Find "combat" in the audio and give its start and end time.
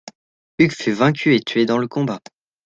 1.87-2.21